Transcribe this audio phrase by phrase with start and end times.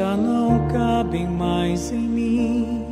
[0.00, 2.86] já não cabem mais em mim.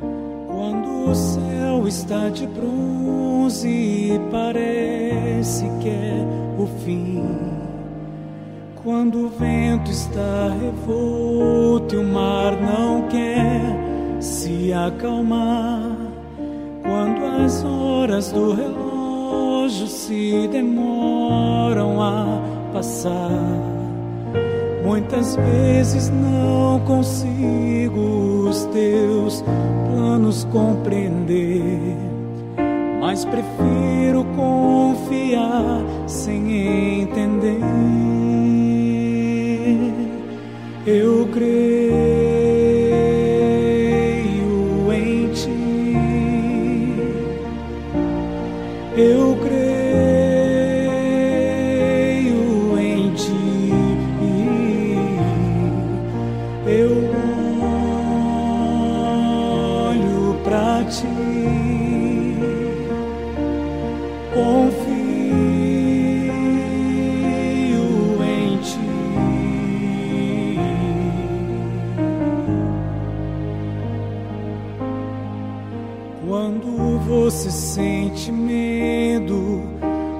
[0.00, 6.24] Quando o céu está de bronze e parece que é
[6.58, 7.22] o fim.
[8.82, 15.94] Quando o vento está revolto e o mar não quer se acalmar.
[16.82, 22.40] Quando as horas do relógio se demoram a
[22.72, 23.75] passar.
[24.86, 29.42] Muitas vezes não consigo os teus
[29.90, 31.96] planos compreender,
[33.00, 37.58] mas prefiro confiar sem entender.
[40.86, 41.65] Eu creio
[76.28, 79.62] Quando você sente medo,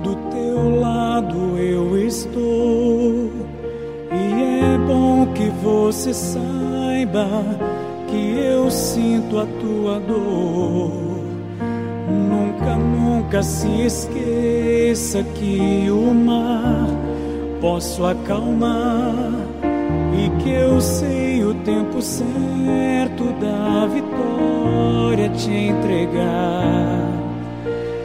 [0.00, 3.32] do teu lado eu estou.
[4.12, 7.26] E é bom que você saiba
[8.06, 10.92] que eu sinto a tua dor.
[12.08, 16.86] Nunca, nunca se esqueça que o mar
[17.60, 19.32] posso acalmar
[20.18, 27.08] e que eu sei o tempo certo da vitória te entregar.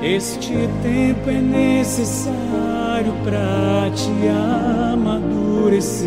[0.00, 4.12] Este tempo é necessário para te
[4.92, 6.06] amadurecer.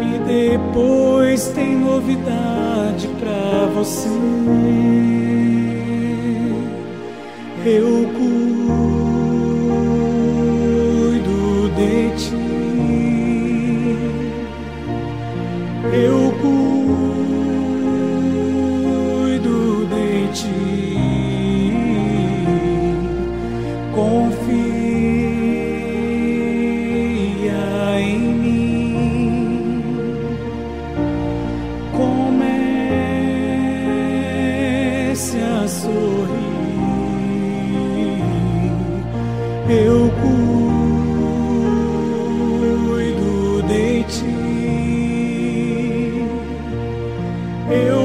[0.00, 4.08] E depois tem novidade pra você.
[7.64, 8.90] Eu cuido
[11.76, 12.61] de ti.
[35.92, 36.52] Sorrir.
[39.68, 40.10] Eu
[43.00, 44.36] cuido de ti.
[47.70, 48.01] Eu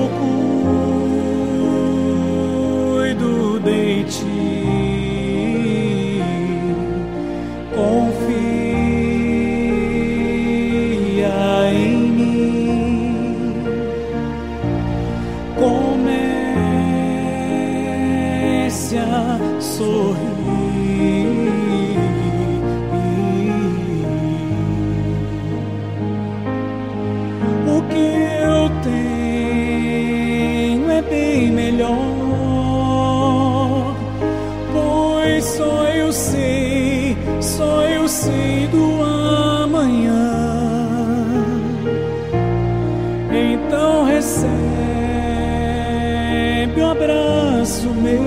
[35.58, 40.14] só eu sei, só eu sei do amanhã.
[43.32, 44.40] Então recebe
[46.80, 48.24] o abraço meu,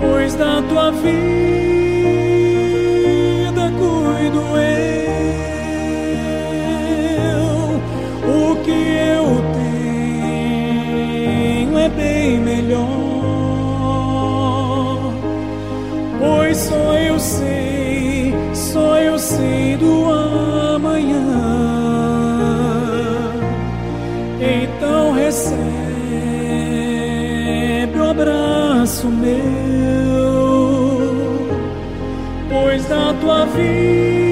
[0.00, 1.63] pois da tua vida
[17.24, 21.24] sei, só eu sei do amanhã.
[24.40, 25.58] Então recebe
[27.98, 30.14] o abraço meu,
[32.50, 34.23] pois da tua vida